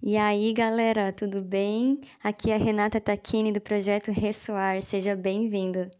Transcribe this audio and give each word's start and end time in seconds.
E 0.00 0.16
aí, 0.16 0.52
galera, 0.52 1.12
tudo 1.12 1.42
bem? 1.42 2.00
Aqui 2.22 2.52
é 2.52 2.54
a 2.54 2.58
Renata 2.58 3.00
Tacchini 3.00 3.50
do 3.50 3.60
projeto 3.60 4.12
Ressoar, 4.12 4.80
seja 4.80 5.16
bem-vindo. 5.16 5.90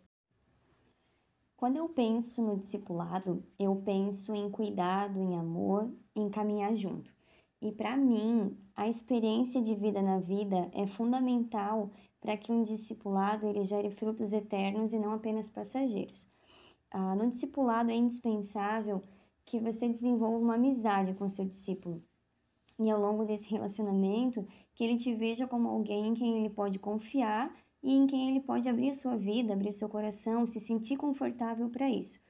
Quando 1.57 1.79
eu 1.79 1.89
penso 1.89 2.41
no 2.41 2.57
discipulado, 2.57 3.45
eu 3.59 3.75
penso 3.75 4.33
em 4.33 4.49
cuidado, 4.51 5.21
em 5.21 5.37
amor, 5.37 5.93
em 6.15 6.31
caminhar 6.31 6.73
junto. 6.77 7.13
E 7.61 7.73
para 7.73 7.97
mim, 7.97 8.57
a 8.77 8.89
experiência 8.89 9.61
de 9.61 9.75
vida 9.75 10.01
na 10.01 10.21
vida 10.21 10.71
é 10.73 10.87
fundamental 10.87 11.91
para 12.21 12.37
que 12.37 12.53
um 12.53 12.63
discipulado 12.63 13.49
ele 13.49 13.65
gere 13.65 13.91
frutos 13.91 14.33
eternos 14.33 14.93
e 14.93 14.99
não 14.99 15.13
apenas 15.13 15.49
passageiros. 15.51 16.25
Ah, 16.89 17.17
no 17.17 17.29
discipulado 17.29 17.91
é 17.91 17.97
indispensável 17.97 19.03
que 19.45 19.59
você 19.59 19.89
desenvolva 19.89 20.39
uma 20.39 20.55
amizade 20.55 21.15
com 21.15 21.29
seu 21.29 21.45
discípulo. 21.45 22.01
E 22.79 22.91
ao 22.91 23.01
longo 23.01 23.25
desse 23.25 23.51
relacionamento, 23.51 24.47
que 24.75 24.85
ele 24.85 24.97
te 24.97 25.15
veja 25.15 25.47
como 25.47 25.69
alguém 25.69 26.09
em 26.09 26.15
quem 26.15 26.39
ele 26.39 26.51
pode 26.51 26.79
confiar 26.79 27.53
e 27.83 27.93
em 27.93 28.07
quem 28.07 28.31
ele 28.31 28.41
pode 28.41 28.69
abrir 28.69 28.91
a 28.91 28.95
sua 28.95 29.17
vida, 29.17 29.53
abrir 29.53 29.73
seu 29.73 29.89
coração, 29.89 30.47
se 30.47 30.61
sentir 30.61 30.97
confortável 30.97 31.69
para 31.69 31.91
isso. 31.91 32.21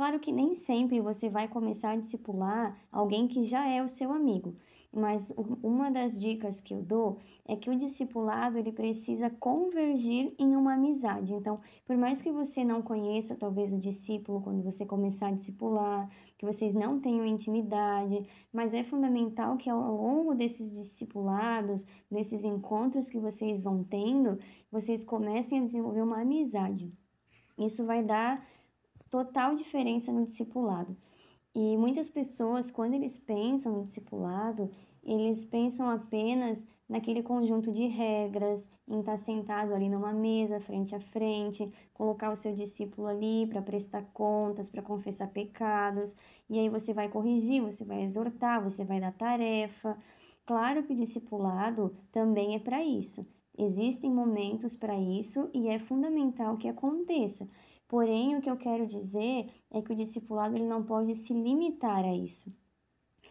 Claro 0.00 0.18
que 0.18 0.32
nem 0.32 0.54
sempre 0.54 0.98
você 0.98 1.28
vai 1.28 1.46
começar 1.46 1.90
a 1.90 1.96
discipular 1.96 2.74
alguém 2.90 3.28
que 3.28 3.44
já 3.44 3.68
é 3.68 3.82
o 3.82 3.86
seu 3.86 4.10
amigo, 4.10 4.56
mas 4.90 5.30
uma 5.62 5.90
das 5.90 6.18
dicas 6.18 6.58
que 6.58 6.72
eu 6.72 6.82
dou 6.82 7.18
é 7.46 7.54
que 7.54 7.68
o 7.68 7.76
discipulado 7.76 8.56
ele 8.56 8.72
precisa 8.72 9.28
convergir 9.28 10.34
em 10.38 10.56
uma 10.56 10.72
amizade. 10.72 11.34
Então, 11.34 11.58
por 11.84 11.98
mais 11.98 12.22
que 12.22 12.32
você 12.32 12.64
não 12.64 12.80
conheça 12.80 13.36
talvez 13.36 13.74
o 13.74 13.78
discípulo 13.78 14.40
quando 14.40 14.62
você 14.62 14.86
começar 14.86 15.26
a 15.26 15.32
discipular, 15.32 16.08
que 16.38 16.46
vocês 16.46 16.74
não 16.74 16.98
tenham 16.98 17.26
intimidade, 17.26 18.24
mas 18.50 18.72
é 18.72 18.82
fundamental 18.82 19.58
que 19.58 19.68
ao 19.68 19.78
longo 19.82 20.34
desses 20.34 20.72
discipulados, 20.72 21.84
desses 22.10 22.42
encontros 22.42 23.10
que 23.10 23.18
vocês 23.18 23.60
vão 23.60 23.84
tendo, 23.84 24.38
vocês 24.72 25.04
comecem 25.04 25.60
a 25.60 25.64
desenvolver 25.64 26.00
uma 26.00 26.22
amizade. 26.22 26.90
Isso 27.58 27.84
vai 27.84 28.02
dar 28.02 28.42
total 29.10 29.54
diferença 29.54 30.12
no 30.12 30.24
discipulado. 30.24 30.96
E 31.54 31.76
muitas 31.76 32.08
pessoas, 32.08 32.70
quando 32.70 32.94
eles 32.94 33.18
pensam 33.18 33.72
no 33.72 33.82
discipulado, 33.82 34.70
eles 35.02 35.44
pensam 35.44 35.90
apenas 35.90 36.66
naquele 36.88 37.22
conjunto 37.22 37.72
de 37.72 37.86
regras, 37.86 38.70
em 38.86 39.00
estar 39.00 39.16
sentado 39.16 39.74
ali 39.74 39.88
numa 39.88 40.12
mesa, 40.12 40.60
frente 40.60 40.94
a 40.94 41.00
frente, 41.00 41.70
colocar 41.94 42.30
o 42.30 42.36
seu 42.36 42.54
discípulo 42.54 43.06
ali 43.08 43.46
para 43.46 43.62
prestar 43.62 44.02
contas, 44.12 44.68
para 44.68 44.82
confessar 44.82 45.28
pecados, 45.28 46.16
e 46.48 46.58
aí 46.58 46.68
você 46.68 46.92
vai 46.92 47.08
corrigir, 47.08 47.62
você 47.62 47.84
vai 47.84 48.02
exortar, 48.02 48.62
você 48.62 48.84
vai 48.84 49.00
dar 49.00 49.12
tarefa. 49.12 49.96
Claro 50.44 50.82
que 50.84 50.92
o 50.92 50.96
discipulado 50.96 51.96
também 52.10 52.54
é 52.54 52.58
para 52.58 52.82
isso. 52.84 53.26
Existem 53.56 54.10
momentos 54.10 54.74
para 54.74 54.98
isso 54.98 55.48
e 55.54 55.68
é 55.68 55.78
fundamental 55.78 56.56
que 56.56 56.68
aconteça. 56.68 57.48
Porém, 57.90 58.36
o 58.36 58.40
que 58.40 58.48
eu 58.48 58.56
quero 58.56 58.86
dizer 58.86 59.50
é 59.68 59.82
que 59.82 59.92
o 59.92 59.96
discipulado 59.96 60.54
ele 60.54 60.64
não 60.64 60.80
pode 60.80 61.12
se 61.12 61.32
limitar 61.32 62.04
a 62.04 62.14
isso. 62.14 62.48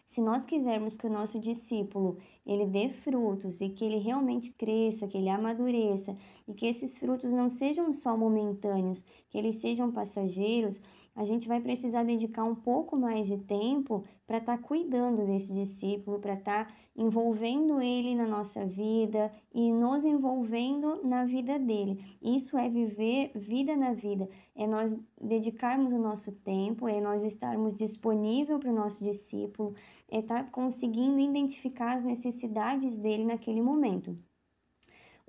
Se 0.05 0.19
nós 0.19 0.45
quisermos 0.45 0.97
que 0.97 1.07
o 1.07 1.09
nosso 1.09 1.39
discípulo 1.39 2.17
ele 2.45 2.65
dê 2.65 2.89
frutos 2.89 3.61
e 3.61 3.69
que 3.69 3.85
ele 3.85 3.99
realmente 3.99 4.52
cresça, 4.52 5.07
que 5.07 5.17
ele 5.17 5.30
amadureça 5.30 6.17
e 6.45 6.53
que 6.53 6.65
esses 6.65 6.97
frutos 6.97 7.31
não 7.31 7.49
sejam 7.49 7.93
só 7.93 8.17
momentâneos, 8.17 8.99
que 9.30 9.37
eles 9.37 9.55
sejam 9.55 9.93
passageiros, 9.93 10.81
a 11.15 11.25
gente 11.25 11.47
vai 11.47 11.59
precisar 11.59 12.03
dedicar 12.03 12.43
um 12.43 12.55
pouco 12.55 12.97
mais 12.97 13.27
de 13.27 13.38
tempo 13.38 14.03
para 14.25 14.38
estar 14.38 14.57
tá 14.57 14.63
cuidando 14.63 15.25
desse 15.25 15.53
discípulo, 15.53 16.19
para 16.19 16.35
estar 16.35 16.67
tá 16.67 16.73
envolvendo 16.95 17.81
ele 17.81 18.15
na 18.15 18.27
nossa 18.27 18.65
vida 18.65 19.31
e 19.53 19.71
nos 19.71 20.05
envolvendo 20.05 21.02
na 21.03 21.25
vida 21.25 21.57
dele. 21.57 22.03
Isso 22.21 22.57
é 22.57 22.69
viver 22.69 23.31
vida 23.35 23.75
na 23.75 23.93
vida, 23.93 24.30
é 24.55 24.67
nós 24.67 24.99
dedicarmos 25.20 25.93
o 25.93 25.99
nosso 25.99 26.31
tempo, 26.31 26.87
é 26.87 26.99
nós 26.99 27.23
estarmos 27.23 27.73
disponível 27.73 28.59
para 28.59 28.71
o 28.71 28.76
nosso 28.76 29.03
discípulo, 29.03 29.73
é 30.09 30.20
estar 30.20 30.43
tá 30.43 30.52
conseguindo 30.52 31.20
identificar 31.20 31.93
as 31.93 32.03
necessidades 32.03 32.97
dele 32.97 33.26
naquele 33.26 33.61
momento. 33.61 34.17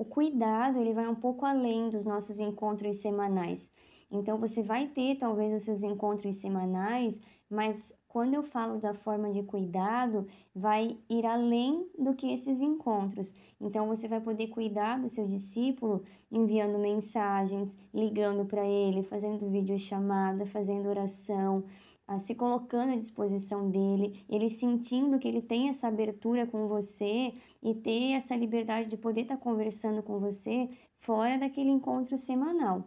O 0.00 0.04
cuidado, 0.04 0.78
ele 0.78 0.94
vai 0.94 1.06
um 1.06 1.14
pouco 1.14 1.44
além 1.44 1.90
dos 1.90 2.06
nossos 2.06 2.40
encontros 2.40 2.96
semanais. 2.96 3.70
Então 4.10 4.38
você 4.38 4.62
vai 4.62 4.88
ter 4.88 5.16
talvez 5.16 5.52
os 5.52 5.62
seus 5.62 5.82
encontros 5.82 6.36
semanais, 6.36 7.20
mas 7.48 7.92
quando 8.08 8.34
eu 8.34 8.42
falo 8.42 8.78
da 8.78 8.92
forma 8.92 9.30
de 9.30 9.42
cuidado, 9.42 10.26
vai 10.54 10.98
ir 11.08 11.24
além 11.24 11.88
do 11.96 12.12
que 12.14 12.32
esses 12.32 12.60
encontros. 12.60 13.32
Então 13.60 13.86
você 13.86 14.08
vai 14.08 14.20
poder 14.20 14.48
cuidar 14.48 14.98
do 14.98 15.08
seu 15.08 15.28
discípulo 15.28 16.02
enviando 16.30 16.76
mensagens, 16.78 17.78
ligando 17.94 18.44
para 18.44 18.66
ele, 18.66 19.04
fazendo 19.04 19.48
videochamada, 19.48 20.44
fazendo 20.44 20.88
oração, 20.88 21.64
se 22.18 22.34
colocando 22.34 22.92
à 22.92 22.96
disposição 22.96 23.70
dele, 23.70 24.24
ele 24.28 24.48
sentindo 24.48 25.18
que 25.20 25.28
ele 25.28 25.40
tem 25.40 25.68
essa 25.68 25.86
abertura 25.86 26.44
com 26.44 26.66
você 26.66 27.32
e 27.62 27.72
ter 27.74 28.12
essa 28.14 28.34
liberdade 28.34 28.88
de 28.88 28.96
poder 28.96 29.22
estar 29.22 29.36
tá 29.36 29.42
conversando 29.42 30.02
com 30.02 30.18
você 30.18 30.68
fora 30.98 31.38
daquele 31.38 31.70
encontro 31.70 32.18
semanal 32.18 32.84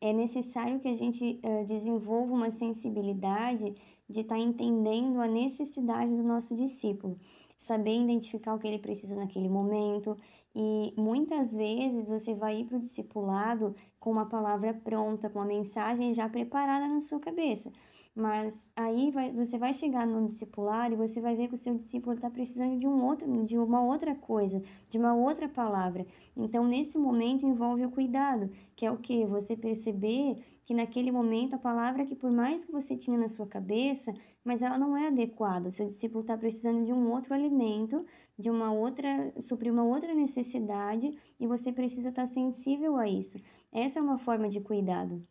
é 0.00 0.12
necessário 0.12 0.80
que 0.80 0.88
a 0.88 0.94
gente 0.94 1.40
uh, 1.44 1.64
desenvolva 1.64 2.32
uma 2.32 2.50
sensibilidade 2.50 3.74
de 4.08 4.20
estar 4.20 4.34
tá 4.36 4.40
entendendo 4.40 5.20
a 5.20 5.28
necessidade 5.28 6.14
do 6.14 6.22
nosso 6.22 6.56
discípulo, 6.56 7.18
saber 7.56 8.00
identificar 8.00 8.54
o 8.54 8.58
que 8.58 8.66
ele 8.66 8.78
precisa 8.78 9.14
naquele 9.14 9.48
momento. 9.48 10.16
E 10.54 10.92
muitas 10.96 11.54
vezes 11.54 12.08
você 12.08 12.34
vai 12.34 12.60
ir 12.60 12.64
para 12.64 12.78
o 12.78 12.80
discipulado 12.80 13.74
com 14.00 14.10
uma 14.10 14.26
palavra 14.26 14.74
pronta, 14.74 15.30
com 15.30 15.38
uma 15.38 15.44
mensagem 15.44 16.12
já 16.12 16.28
preparada 16.28 16.88
na 16.88 17.00
sua 17.00 17.20
cabeça. 17.20 17.70
Mas 18.14 18.70
aí 18.74 19.10
vai, 19.12 19.32
você 19.32 19.56
vai 19.56 19.72
chegar 19.72 20.06
no 20.06 20.26
discipular 20.26 20.92
e 20.92 20.96
você 20.96 21.20
vai 21.20 21.36
ver 21.36 21.48
que 21.48 21.54
o 21.54 21.56
seu 21.56 21.74
discípulo 21.74 22.14
está 22.14 22.28
precisando 22.28 22.78
de, 22.78 22.86
um 22.86 23.04
outro, 23.04 23.46
de 23.46 23.56
uma 23.56 23.82
outra 23.82 24.14
coisa, 24.14 24.60
de 24.88 24.98
uma 24.98 25.14
outra 25.14 25.48
palavra. 25.48 26.04
Então, 26.36 26.66
nesse 26.66 26.98
momento, 26.98 27.46
envolve 27.46 27.84
o 27.84 27.90
cuidado, 27.90 28.50
que 28.74 28.84
é 28.84 28.90
o 28.90 28.98
que? 28.98 29.24
Você 29.26 29.56
perceber 29.56 30.42
que 30.64 30.74
naquele 30.74 31.10
momento 31.12 31.54
a 31.54 31.58
palavra 31.58 32.04
que 32.04 32.14
por 32.16 32.30
mais 32.30 32.64
que 32.64 32.72
você 32.72 32.96
tinha 32.96 33.16
na 33.18 33.28
sua 33.28 33.46
cabeça, 33.46 34.12
mas 34.44 34.62
ela 34.62 34.78
não 34.78 34.96
é 34.96 35.06
adequada. 35.06 35.70
Seu 35.70 35.86
discípulo 35.86 36.22
está 36.22 36.36
precisando 36.36 36.84
de 36.84 36.92
um 36.92 37.10
outro 37.10 37.32
alimento, 37.32 38.04
de 38.38 38.50
uma 38.50 38.72
outra, 38.72 39.32
suprir 39.40 39.72
uma 39.72 39.84
outra 39.84 40.14
necessidade, 40.14 41.16
e 41.38 41.46
você 41.46 41.72
precisa 41.72 42.08
estar 42.08 42.22
tá 42.22 42.26
sensível 42.26 42.96
a 42.96 43.08
isso. 43.08 43.38
Essa 43.72 44.00
é 44.00 44.02
uma 44.02 44.18
forma 44.18 44.48
de 44.48 44.60
cuidado. 44.60 45.24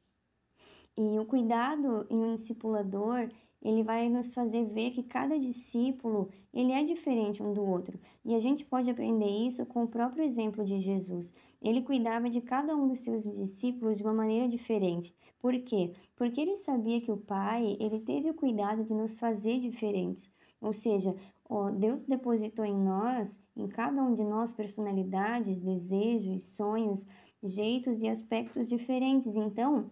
E 1.01 1.17
o 1.17 1.23
cuidado 1.23 2.05
em 2.09 2.21
um 2.21 2.33
discipulador, 2.33 3.29
ele 3.61 3.83
vai 3.83 4.09
nos 4.09 4.33
fazer 4.33 4.65
ver 4.65 4.91
que 4.91 5.01
cada 5.01 5.39
discípulo, 5.39 6.27
ele 6.53 6.73
é 6.73 6.83
diferente 6.83 7.41
um 7.41 7.53
do 7.53 7.63
outro. 7.63 7.97
E 8.25 8.35
a 8.35 8.39
gente 8.39 8.65
pode 8.65 8.89
aprender 8.89 9.29
isso 9.29 9.65
com 9.65 9.83
o 9.83 9.87
próprio 9.87 10.25
exemplo 10.25 10.65
de 10.65 10.77
Jesus. 10.81 11.33
Ele 11.61 11.81
cuidava 11.81 12.29
de 12.29 12.41
cada 12.41 12.75
um 12.75 12.85
dos 12.85 12.99
seus 12.99 13.23
discípulos 13.23 13.97
de 13.97 14.03
uma 14.03 14.13
maneira 14.13 14.49
diferente. 14.49 15.15
Por 15.39 15.57
quê? 15.61 15.93
Porque 16.17 16.41
ele 16.41 16.57
sabia 16.57 16.99
que 16.99 17.13
o 17.13 17.15
Pai, 17.17 17.77
ele 17.79 18.01
teve 18.01 18.29
o 18.29 18.33
cuidado 18.33 18.83
de 18.83 18.93
nos 18.93 19.17
fazer 19.17 19.57
diferentes. 19.57 20.29
Ou 20.59 20.73
seja, 20.73 21.15
Deus 21.77 22.03
depositou 22.03 22.65
em 22.65 22.75
nós, 22.75 23.41
em 23.55 23.69
cada 23.69 24.03
um 24.03 24.13
de 24.13 24.25
nós, 24.25 24.51
personalidades, 24.51 25.61
desejos, 25.61 26.43
sonhos, 26.43 27.07
jeitos 27.41 28.01
e 28.01 28.09
aspectos 28.09 28.67
diferentes. 28.67 29.37
Então, 29.37 29.89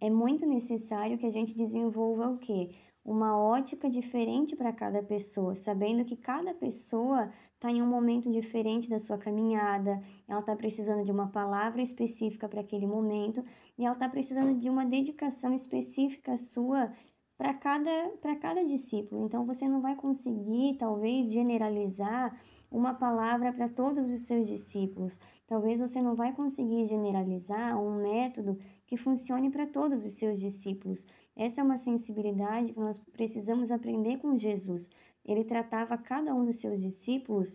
é 0.00 0.10
muito 0.10 0.46
necessário 0.46 1.18
que 1.18 1.26
a 1.26 1.30
gente 1.30 1.56
desenvolva 1.56 2.28
o 2.28 2.38
quê? 2.38 2.70
Uma 3.04 3.38
ótica 3.38 3.88
diferente 3.88 4.54
para 4.54 4.72
cada 4.72 5.02
pessoa, 5.02 5.54
sabendo 5.54 6.04
que 6.04 6.16
cada 6.16 6.52
pessoa 6.54 7.30
está 7.54 7.70
em 7.70 7.80
um 7.82 7.86
momento 7.86 8.30
diferente 8.30 8.88
da 8.88 8.98
sua 8.98 9.16
caminhada, 9.16 10.00
ela 10.28 10.40
está 10.40 10.54
precisando 10.54 11.04
de 11.04 11.10
uma 11.10 11.28
palavra 11.28 11.80
específica 11.80 12.48
para 12.48 12.60
aquele 12.60 12.86
momento 12.86 13.42
e 13.78 13.84
ela 13.84 13.94
está 13.94 14.08
precisando 14.08 14.54
de 14.58 14.68
uma 14.68 14.84
dedicação 14.84 15.54
específica 15.54 16.36
sua 16.36 16.92
para 17.38 17.54
cada, 17.54 18.08
para 18.20 18.36
cada 18.36 18.64
discípulo. 18.64 19.24
Então 19.24 19.46
você 19.46 19.68
não 19.68 19.80
vai 19.80 19.94
conseguir, 19.94 20.76
talvez, 20.76 21.32
generalizar 21.32 22.38
uma 22.70 22.92
palavra 22.92 23.52
para 23.52 23.68
todos 23.68 24.10
os 24.10 24.20
seus 24.22 24.46
discípulos. 24.46 25.18
Talvez 25.46 25.80
você 25.80 26.02
não 26.02 26.14
vai 26.14 26.34
conseguir 26.34 26.84
generalizar 26.84 27.80
um 27.80 28.02
método 28.02 28.58
que 28.88 28.96
funcione 28.96 29.50
para 29.50 29.66
todos 29.66 30.04
os 30.04 30.14
seus 30.14 30.40
discípulos. 30.40 31.06
Essa 31.36 31.60
é 31.60 31.64
uma 31.64 31.76
sensibilidade 31.76 32.72
que 32.72 32.80
nós 32.80 32.96
precisamos 33.12 33.70
aprender 33.70 34.16
com 34.16 34.34
Jesus. 34.34 34.90
Ele 35.22 35.44
tratava 35.44 35.98
cada 35.98 36.34
um 36.34 36.42
dos 36.42 36.56
seus 36.56 36.80
discípulos 36.80 37.54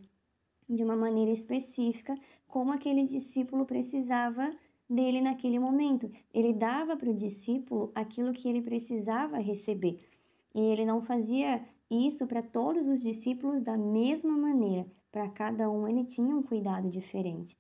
de 0.70 0.84
uma 0.84 0.96
maneira 0.96 1.32
específica, 1.32 2.16
como 2.48 2.72
aquele 2.72 3.04
discípulo 3.04 3.66
precisava 3.66 4.54
dele 4.88 5.22
naquele 5.22 5.58
momento. 5.58 6.10
Ele 6.32 6.54
dava 6.54 6.96
para 6.96 7.10
o 7.10 7.16
discípulo 7.16 7.92
aquilo 7.96 8.32
que 8.32 8.48
ele 8.48 8.62
precisava 8.62 9.40
receber. 9.40 10.00
E 10.54 10.62
ele 10.62 10.86
não 10.86 11.02
fazia 11.02 11.66
isso 11.90 12.28
para 12.28 12.44
todos 12.44 12.88
os 12.88 13.02
discípulos 13.02 13.60
da 13.60 13.76
mesma 13.76 14.38
maneira. 14.38 14.86
Para 15.12 15.28
cada 15.30 15.68
um 15.68 15.88
ele 15.88 16.06
tinha 16.06 16.36
um 16.36 16.44
cuidado 16.44 16.92
diferente. 16.92 17.58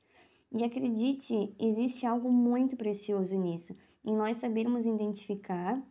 E 0.55 0.63
acredite, 0.63 1.51
existe 1.59 2.05
algo 2.05 2.31
muito 2.31 2.77
precioso 2.77 3.35
nisso, 3.35 3.75
em 4.05 4.15
nós 4.15 4.38
sabermos 4.38 4.85
identificar 4.85 5.83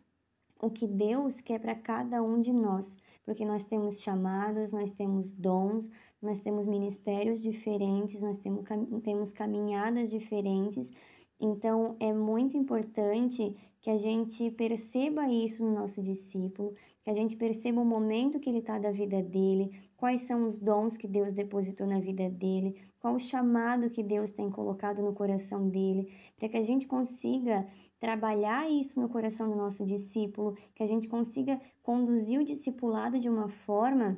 o 0.61 0.69
que 0.69 0.87
Deus 0.87 1.41
quer 1.41 1.59
para 1.59 1.75
cada 1.75 2.23
um 2.23 2.39
de 2.39 2.53
nós, 2.53 2.95
porque 3.25 3.43
nós 3.43 3.65
temos 3.65 3.99
chamados, 3.99 4.71
nós 4.71 4.91
temos 4.91 5.33
dons, 5.33 5.91
nós 6.21 6.39
temos 6.39 6.65
ministérios 6.65 7.41
diferentes, 7.41 8.23
nós 8.23 8.39
temos, 8.39 8.63
temos 9.03 9.33
caminhadas 9.33 10.09
diferentes. 10.09 10.93
Então, 11.37 11.97
é 11.99 12.13
muito 12.13 12.55
importante 12.55 13.57
que 13.81 13.89
a 13.89 13.97
gente 13.97 14.49
perceba 14.51 15.27
isso 15.27 15.65
no 15.65 15.73
nosso 15.73 16.01
discípulo, 16.01 16.73
que 17.03 17.09
a 17.09 17.13
gente 17.13 17.35
perceba 17.35 17.81
o 17.81 17.85
momento 17.85 18.39
que 18.39 18.49
ele 18.49 18.59
está 18.59 18.79
da 18.79 18.91
vida 18.91 19.21
dele, 19.21 19.69
quais 19.97 20.21
são 20.21 20.45
os 20.45 20.57
dons 20.57 20.95
que 20.95 21.09
Deus 21.09 21.33
depositou 21.33 21.85
na 21.85 21.99
vida 21.99 22.29
dele, 22.29 22.77
qual 23.03 23.15
o 23.15 23.19
chamado 23.19 23.89
que 23.89 24.01
Deus 24.01 24.31
tem 24.31 24.49
colocado 24.49 25.01
no 25.01 25.11
coração 25.11 25.67
dele, 25.67 26.09
para 26.37 26.47
que 26.47 26.55
a 26.55 26.63
gente 26.63 26.87
consiga 26.87 27.67
trabalhar 27.99 28.71
isso 28.71 29.01
no 29.01 29.09
coração 29.09 29.49
do 29.49 29.57
nosso 29.57 29.85
discípulo, 29.85 30.55
que 30.73 30.81
a 30.81 30.87
gente 30.87 31.09
consiga 31.09 31.59
conduzir 31.81 32.39
o 32.39 32.45
discipulado 32.45 33.19
de 33.19 33.27
uma 33.27 33.49
forma 33.49 34.17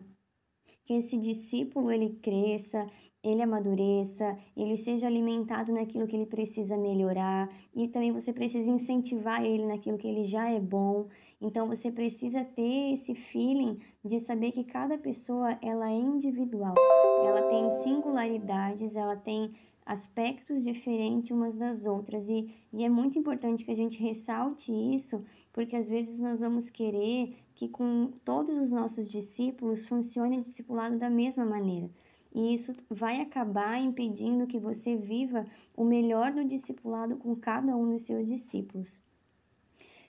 que 0.84 0.94
esse 0.94 1.18
discípulo 1.18 1.92
ele 1.92 2.20
cresça, 2.22 2.88
ele 3.26 3.42
amadureça, 3.42 4.38
ele 4.56 4.78
seja 4.78 5.08
alimentado 5.08 5.74
naquilo 5.74 6.06
que 6.06 6.16
ele 6.16 6.28
precisa 6.28 6.78
melhorar 6.78 7.50
e 7.76 7.88
também 7.88 8.12
você 8.12 8.32
precisa 8.32 8.70
incentivar 8.70 9.44
ele 9.44 9.66
naquilo 9.66 9.98
que 9.98 10.08
ele 10.08 10.24
já 10.24 10.48
é 10.50 10.60
bom. 10.60 11.08
Então 11.42 11.68
você 11.68 11.92
precisa 11.92 12.44
ter 12.44 12.94
esse 12.94 13.16
feeling 13.16 13.80
de 14.04 14.20
saber 14.20 14.52
que 14.52 14.64
cada 14.64 14.98
pessoa 14.98 15.58
ela 15.62 15.90
é 15.90 15.96
individual, 15.96 16.76
ela 17.26 17.42
tem 17.50 17.68
singularidades, 17.72 18.96
ela 18.96 19.16
tem 19.16 19.52
aspectos 19.84 20.64
diferentes 20.64 21.32
umas 21.32 21.56
das 21.56 21.86
outras 21.86 22.28
e, 22.30 22.50
e 22.74 22.84
é 22.84 22.90
muito 22.90 23.20
importante 23.20 23.64
que 23.64 23.72
a 23.72 23.76
gente 23.76 24.02
ressalte 24.02 24.72
isso, 24.72 25.24
porque 25.54 25.76
às 25.76 25.90
vezes 25.90 26.20
nós 26.20 26.40
vamos 26.40 26.70
querer 26.70 27.36
que 27.56 27.70
com 27.70 28.12
todos 28.24 28.58
os 28.58 28.72
nossos 28.72 29.12
discípulos 29.12 29.88
funcione 29.88 30.38
o 30.40 30.42
discipulado 30.42 30.98
da 30.98 31.10
mesma 31.10 31.46
maneira. 31.46 31.90
E 32.36 32.54
isso 32.54 32.76
vai 32.90 33.22
acabar 33.22 33.80
impedindo 33.80 34.46
que 34.46 34.60
você 34.60 34.98
viva 34.98 35.46
o 35.74 35.86
melhor 35.86 36.34
do 36.34 36.44
discipulado 36.44 37.16
com 37.16 37.34
cada 37.34 37.74
um 37.78 37.92
dos 37.92 38.02
seus 38.02 38.28
discípulos. 38.28 39.02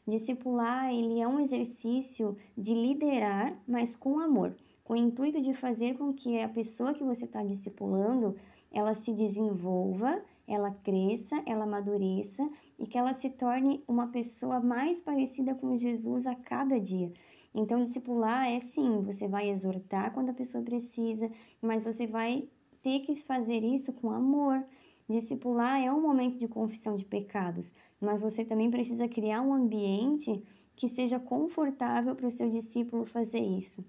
Discipular, 0.05 0.93
ele 0.93 1.21
é 1.21 1.29
um 1.29 1.39
exercício 1.39 2.37
de 2.59 2.75
liderar, 2.75 3.53
mas 3.67 3.95
com 3.95 4.19
amor, 4.19 4.57
com 4.83 4.95
o 4.95 4.97
intuito 4.97 5.41
de 5.41 5.55
fazer 5.55 5.97
com 5.97 6.13
que 6.13 6.41
a 6.41 6.49
pessoa 6.49 6.93
que 6.93 7.05
você 7.05 7.27
está 7.27 7.45
discipulando 7.45 8.35
ela 8.73 8.93
se 8.93 9.15
desenvolva, 9.15 10.21
ela 10.49 10.71
cresça, 10.71 11.41
ela 11.47 11.65
amadureça 11.65 12.49
e 12.77 12.89
que 12.89 12.99
ela 12.99 13.15
se 13.15 13.31
torne 13.31 13.85
uma 13.87 14.09
pessoa 14.09 14.61
mais 14.61 15.01
parecida 15.01 15.55
com 15.55 15.77
Jesus 15.77 16.27
a 16.27 16.35
cada 16.35 16.81
dia. 16.81 17.13
Então, 17.59 17.83
discipular 17.83 18.51
é 18.53 18.61
sim, 18.61 19.01
você 19.01 19.27
vai 19.27 19.49
exortar 19.49 20.13
quando 20.13 20.29
a 20.29 20.35
pessoa 20.35 20.63
precisa, 20.63 21.31
mas 21.63 21.85
você 21.85 22.07
vai 22.07 22.47
ter 22.83 23.01
que 23.01 23.17
fazer 23.17 23.65
isso 23.65 23.95
com 23.95 24.11
amor. 24.11 24.63
Discipular 25.09 25.81
é 25.81 25.91
um 25.91 26.03
momento 26.03 26.37
de 26.37 26.47
confissão 26.47 26.95
de 26.95 27.05
pecados, 27.07 27.73
mas 27.99 28.21
você 28.21 28.45
também 28.45 28.71
precisa 28.71 29.09
criar 29.09 29.41
um 29.41 29.55
ambiente 29.55 30.45
que 30.77 30.87
seja 30.87 31.19
confortável 31.19 32.15
para 32.15 32.27
o 32.27 32.31
seu 32.31 32.51
discípulo 32.51 33.07
fazer 33.07 33.41
isso. 33.41 33.83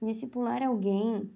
Discipular 0.00 0.62
alguém 0.62 1.30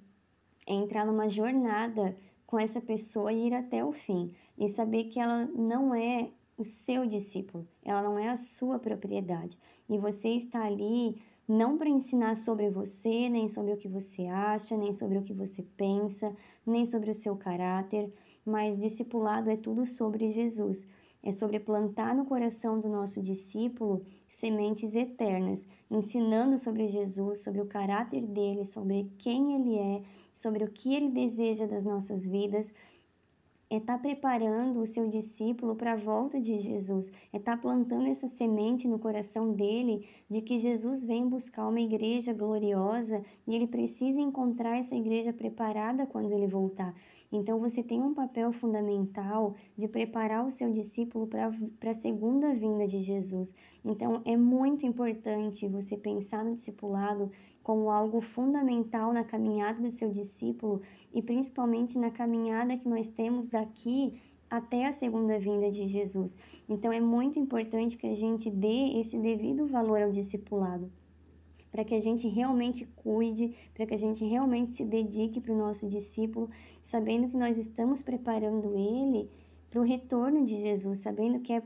é 0.66 0.72
entrar 0.72 1.04
numa 1.04 1.28
jornada 1.28 2.16
com 2.46 2.58
essa 2.58 2.80
pessoa 2.80 3.30
e 3.30 3.48
ir 3.48 3.52
até 3.52 3.84
o 3.84 3.92
fim 3.92 4.32
e 4.56 4.68
saber 4.68 5.04
que 5.04 5.20
ela 5.20 5.44
não 5.54 5.94
é 5.94 6.30
o 6.56 6.64
seu 6.64 7.04
discípulo, 7.04 7.68
ela 7.84 8.00
não 8.00 8.18
é 8.18 8.28
a 8.28 8.38
sua 8.38 8.78
propriedade 8.78 9.58
e 9.86 9.98
você 9.98 10.30
está 10.30 10.64
ali 10.64 11.20
não 11.46 11.76
para 11.76 11.88
ensinar 11.88 12.36
sobre 12.36 12.70
você, 12.70 13.28
nem 13.28 13.48
sobre 13.48 13.72
o 13.72 13.76
que 13.76 13.88
você 13.88 14.26
acha, 14.26 14.76
nem 14.76 14.92
sobre 14.92 15.18
o 15.18 15.22
que 15.22 15.32
você 15.32 15.62
pensa, 15.76 16.34
nem 16.66 16.86
sobre 16.86 17.10
o 17.10 17.14
seu 17.14 17.36
caráter, 17.36 18.12
mas 18.44 18.80
discipulado 18.80 19.50
é 19.50 19.56
tudo 19.56 19.86
sobre 19.86 20.30
Jesus. 20.30 20.86
É 21.22 21.32
sobre 21.32 21.58
plantar 21.58 22.14
no 22.14 22.26
coração 22.26 22.78
do 22.78 22.86
nosso 22.86 23.22
discípulo 23.22 24.02
sementes 24.28 24.94
eternas, 24.94 25.66
ensinando 25.90 26.58
sobre 26.58 26.86
Jesus, 26.86 27.38
sobre 27.42 27.62
o 27.62 27.66
caráter 27.66 28.26
dele, 28.26 28.66
sobre 28.66 29.10
quem 29.16 29.54
ele 29.54 29.78
é, 29.78 30.02
sobre 30.34 30.64
o 30.64 30.70
que 30.70 30.94
ele 30.94 31.08
deseja 31.08 31.66
das 31.66 31.86
nossas 31.86 32.26
vidas, 32.26 32.74
é 33.74 33.78
estar 33.78 33.96
tá 33.96 33.98
preparando 33.98 34.80
o 34.80 34.86
seu 34.86 35.08
discípulo 35.08 35.74
para 35.74 35.92
a 35.92 35.96
volta 35.96 36.40
de 36.40 36.58
Jesus, 36.58 37.10
é 37.32 37.38
estar 37.38 37.56
tá 37.56 37.62
plantando 37.62 38.06
essa 38.08 38.28
semente 38.28 38.86
no 38.86 38.98
coração 38.98 39.52
dele 39.52 40.06
de 40.30 40.40
que 40.40 40.58
Jesus 40.58 41.04
vem 41.04 41.28
buscar 41.28 41.68
uma 41.68 41.80
igreja 41.80 42.32
gloriosa 42.32 43.24
e 43.46 43.54
ele 43.54 43.66
precisa 43.66 44.20
encontrar 44.20 44.78
essa 44.78 44.94
igreja 44.94 45.32
preparada 45.32 46.06
quando 46.06 46.30
ele 46.30 46.46
voltar. 46.46 46.94
Então 47.36 47.58
você 47.58 47.82
tem 47.82 48.00
um 48.00 48.14
papel 48.14 48.52
fundamental 48.52 49.56
de 49.76 49.88
preparar 49.88 50.46
o 50.46 50.50
seu 50.52 50.70
discípulo 50.70 51.26
para 51.26 51.90
a 51.90 51.94
segunda 51.94 52.54
vinda 52.54 52.86
de 52.86 53.00
Jesus. 53.00 53.56
Então 53.84 54.22
é 54.24 54.36
muito 54.36 54.86
importante 54.86 55.66
você 55.66 55.96
pensar 55.96 56.44
no 56.44 56.52
discipulado 56.52 57.32
como 57.60 57.90
algo 57.90 58.20
fundamental 58.20 59.12
na 59.12 59.24
caminhada 59.24 59.82
do 59.82 59.90
seu 59.90 60.12
discípulo 60.12 60.80
e 61.12 61.20
principalmente 61.20 61.98
na 61.98 62.08
caminhada 62.08 62.76
que 62.76 62.88
nós 62.88 63.08
temos 63.10 63.48
daqui 63.48 64.14
até 64.48 64.86
a 64.86 64.92
segunda 64.92 65.36
vinda 65.36 65.68
de 65.72 65.88
Jesus. 65.88 66.38
Então 66.68 66.92
é 66.92 67.00
muito 67.00 67.36
importante 67.36 67.96
que 67.96 68.06
a 68.06 68.14
gente 68.14 68.48
dê 68.48 69.00
esse 69.00 69.18
devido 69.18 69.66
valor 69.66 70.00
ao 70.00 70.12
discipulado, 70.12 70.88
para 71.74 71.84
que 71.84 71.96
a 71.96 71.98
gente 71.98 72.28
realmente 72.28 72.86
cuide, 72.94 73.52
para 73.74 73.84
que 73.84 73.94
a 73.94 73.98
gente 73.98 74.24
realmente 74.24 74.74
se 74.74 74.84
dedique 74.84 75.40
para 75.40 75.52
o 75.52 75.58
nosso 75.58 75.88
discípulo, 75.88 76.48
sabendo 76.80 77.28
que 77.28 77.36
nós 77.36 77.58
estamos 77.58 78.00
preparando 78.00 78.76
ele 78.76 79.28
para 79.68 79.80
o 79.80 79.84
retorno 79.84 80.44
de 80.44 80.60
Jesus, 80.60 80.98
sabendo 80.98 81.40
que 81.40 81.52
é 81.52 81.60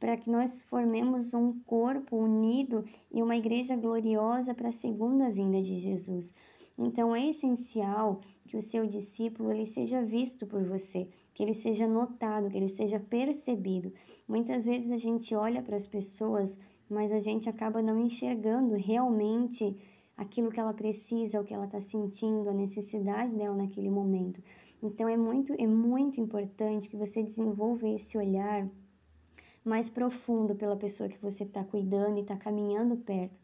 para 0.00 0.16
que 0.16 0.28
nós 0.28 0.64
formemos 0.64 1.32
um 1.32 1.60
corpo 1.60 2.16
unido 2.16 2.84
e 3.08 3.22
uma 3.22 3.36
igreja 3.36 3.76
gloriosa 3.76 4.52
para 4.52 4.70
a 4.70 4.72
segunda 4.72 5.30
vinda 5.30 5.62
de 5.62 5.76
Jesus. 5.76 6.34
Então 6.76 7.14
é 7.14 7.28
essencial 7.28 8.20
que 8.48 8.56
o 8.56 8.60
seu 8.60 8.84
discípulo 8.84 9.52
ele 9.52 9.64
seja 9.64 10.02
visto 10.02 10.44
por 10.44 10.64
você, 10.64 11.06
que 11.32 11.40
ele 11.40 11.54
seja 11.54 11.86
notado, 11.86 12.50
que 12.50 12.56
ele 12.56 12.68
seja 12.68 12.98
percebido. 12.98 13.92
Muitas 14.26 14.66
vezes 14.66 14.90
a 14.90 14.96
gente 14.96 15.36
olha 15.36 15.62
para 15.62 15.76
as 15.76 15.86
pessoas, 15.86 16.58
mas 16.92 17.10
a 17.10 17.18
gente 17.18 17.48
acaba 17.48 17.80
não 17.80 17.98
enxergando 17.98 18.74
realmente 18.74 19.76
aquilo 20.16 20.50
que 20.50 20.60
ela 20.60 20.74
precisa, 20.74 21.40
o 21.40 21.44
que 21.44 21.54
ela 21.54 21.64
está 21.64 21.80
sentindo, 21.80 22.50
a 22.50 22.52
necessidade 22.52 23.34
dela 23.34 23.56
naquele 23.56 23.90
momento. 23.90 24.42
Então 24.82 25.08
é 25.08 25.16
muito 25.16 25.54
é 25.58 25.66
muito 25.66 26.20
importante 26.20 26.88
que 26.88 26.96
você 26.96 27.22
desenvolva 27.22 27.88
esse 27.88 28.18
olhar 28.18 28.68
mais 29.64 29.88
profundo 29.88 30.54
pela 30.54 30.76
pessoa 30.76 31.08
que 31.08 31.20
você 31.22 31.44
está 31.44 31.64
cuidando 31.64 32.18
e 32.18 32.20
está 32.20 32.36
caminhando 32.36 32.96
perto. 32.96 33.36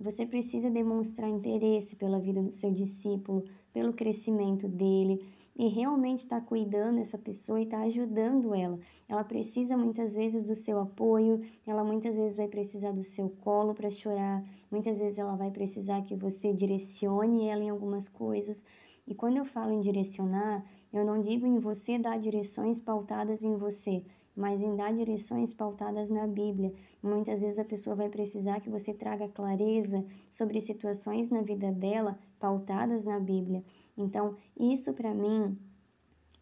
Você 0.00 0.26
precisa 0.26 0.68
demonstrar 0.70 1.28
interesse 1.30 1.96
pela 1.96 2.18
vida 2.18 2.42
do 2.42 2.50
seu 2.50 2.70
discípulo, 2.70 3.44
pelo 3.72 3.92
crescimento 3.92 4.68
dele 4.68 5.24
e 5.58 5.68
realmente 5.68 6.20
estar 6.20 6.40
tá 6.40 6.46
cuidando 6.46 6.96
dessa 6.96 7.16
pessoa 7.16 7.58
e 7.58 7.64
estar 7.64 7.78
tá 7.78 7.84
ajudando 7.84 8.54
ela. 8.54 8.78
Ela 9.08 9.24
precisa 9.24 9.76
muitas 9.76 10.14
vezes 10.14 10.44
do 10.44 10.54
seu 10.54 10.78
apoio, 10.78 11.40
ela 11.66 11.82
muitas 11.82 12.16
vezes 12.16 12.36
vai 12.36 12.46
precisar 12.46 12.92
do 12.92 13.02
seu 13.02 13.30
colo 13.30 13.74
para 13.74 13.90
chorar, 13.90 14.44
muitas 14.70 15.00
vezes 15.00 15.18
ela 15.18 15.34
vai 15.34 15.50
precisar 15.50 16.02
que 16.02 16.14
você 16.14 16.52
direcione 16.52 17.48
ela 17.48 17.64
em 17.64 17.70
algumas 17.70 18.08
coisas. 18.08 18.64
E 19.06 19.14
quando 19.14 19.38
eu 19.38 19.44
falo 19.44 19.72
em 19.72 19.80
direcionar, 19.80 20.64
eu 20.92 21.04
não 21.04 21.20
digo 21.20 21.46
em 21.46 21.58
você 21.58 21.98
dar 21.98 22.18
direções 22.18 22.78
pautadas 22.80 23.42
em 23.42 23.56
você, 23.56 24.04
mas 24.36 24.62
em 24.62 24.76
dar 24.76 24.92
direções 24.92 25.54
pautadas 25.54 26.10
na 26.10 26.26
Bíblia. 26.26 26.72
Muitas 27.02 27.40
vezes 27.40 27.58
a 27.58 27.64
pessoa 27.64 27.96
vai 27.96 28.10
precisar 28.10 28.60
que 28.60 28.68
você 28.68 28.92
traga 28.92 29.28
clareza 29.28 30.04
sobre 30.30 30.60
situações 30.60 31.30
na 31.30 31.40
vida 31.40 31.72
dela 31.72 32.18
pautadas 32.38 33.06
na 33.06 33.18
Bíblia. 33.18 33.64
Então, 33.96 34.36
isso 34.58 34.92
para 34.92 35.14
mim 35.14 35.56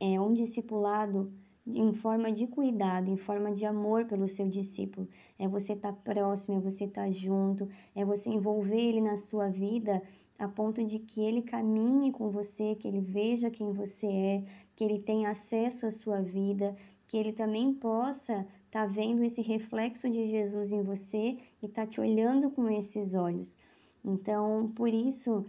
é 0.00 0.20
um 0.20 0.32
discipulado 0.32 1.32
em 1.66 1.94
forma 1.94 2.30
de 2.30 2.46
cuidado, 2.46 3.08
em 3.08 3.16
forma 3.16 3.52
de 3.52 3.64
amor 3.64 4.04
pelo 4.04 4.28
seu 4.28 4.48
discípulo. 4.48 5.08
É 5.38 5.48
você 5.48 5.72
estar 5.72 5.92
tá 5.92 5.98
próximo, 6.12 6.58
é 6.58 6.60
você 6.60 6.84
estar 6.84 7.04
tá 7.04 7.10
junto, 7.10 7.68
é 7.94 8.04
você 8.04 8.28
envolver 8.28 8.80
ele 8.80 9.00
na 9.00 9.16
sua 9.16 9.48
vida 9.48 10.02
a 10.38 10.48
ponto 10.48 10.84
de 10.84 10.98
que 10.98 11.22
ele 11.22 11.42
caminhe 11.42 12.10
com 12.10 12.28
você, 12.28 12.74
que 12.74 12.88
ele 12.88 13.00
veja 13.00 13.50
quem 13.50 13.72
você 13.72 14.06
é, 14.06 14.44
que 14.74 14.84
ele 14.84 14.98
tenha 14.98 15.30
acesso 15.30 15.86
à 15.86 15.90
sua 15.90 16.20
vida, 16.20 16.76
que 17.06 17.16
ele 17.16 17.32
também 17.32 17.72
possa 17.72 18.46
estar 18.66 18.82
tá 18.82 18.86
vendo 18.86 19.22
esse 19.22 19.40
reflexo 19.40 20.08
de 20.10 20.26
Jesus 20.26 20.72
em 20.72 20.82
você 20.82 21.38
e 21.62 21.66
estar 21.66 21.82
tá 21.82 21.86
te 21.86 22.00
olhando 22.00 22.50
com 22.50 22.68
esses 22.68 23.14
olhos. 23.14 23.56
Então, 24.04 24.70
por 24.74 24.88
isso, 24.88 25.46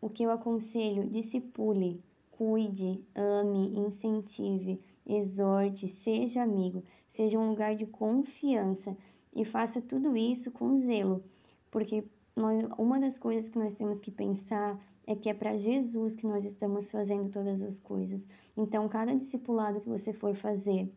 o 0.00 0.08
que 0.08 0.22
eu 0.22 0.30
aconselho? 0.30 1.08
Discipule, 1.08 2.00
cuide, 2.30 3.02
ame, 3.14 3.78
incentive, 3.78 4.80
exorte, 5.06 5.88
seja 5.88 6.42
amigo, 6.42 6.82
seja 7.06 7.38
um 7.38 7.48
lugar 7.48 7.74
de 7.74 7.86
confiança 7.86 8.96
e 9.34 9.44
faça 9.44 9.80
tudo 9.80 10.16
isso 10.16 10.50
com 10.50 10.76
zelo, 10.76 11.22
porque 11.70 12.04
uma 12.78 12.98
das 12.98 13.18
coisas 13.18 13.48
que 13.48 13.58
nós 13.58 13.74
temos 13.74 14.00
que 14.00 14.10
pensar 14.10 14.78
é 15.06 15.14
que 15.14 15.28
é 15.28 15.34
para 15.34 15.56
Jesus 15.56 16.14
que 16.14 16.26
nós 16.26 16.44
estamos 16.44 16.90
fazendo 16.90 17.28
todas 17.28 17.62
as 17.62 17.78
coisas. 17.78 18.26
Então, 18.56 18.88
cada 18.88 19.14
discipulado 19.14 19.80
que 19.80 19.88
você 19.88 20.12
for 20.12 20.34
fazer, 20.34 20.88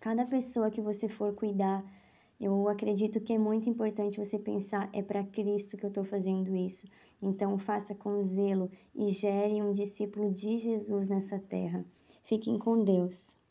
cada 0.00 0.26
pessoa 0.26 0.70
que 0.70 0.80
você 0.80 1.08
for 1.08 1.34
cuidar, 1.34 1.84
eu 2.40 2.68
acredito 2.68 3.20
que 3.20 3.32
é 3.32 3.38
muito 3.38 3.68
importante 3.68 4.18
você 4.18 4.38
pensar: 4.38 4.90
é 4.92 5.02
para 5.02 5.24
Cristo 5.24 5.76
que 5.76 5.84
eu 5.84 5.88
estou 5.88 6.04
fazendo 6.04 6.54
isso. 6.54 6.86
Então, 7.20 7.56
faça 7.58 7.94
com 7.94 8.22
zelo 8.22 8.70
e 8.94 9.10
gere 9.10 9.62
um 9.62 9.72
discípulo 9.72 10.30
de 10.32 10.58
Jesus 10.58 11.08
nessa 11.08 11.38
terra. 11.38 11.84
Fiquem 12.24 12.58
com 12.58 12.82
Deus. 12.82 13.41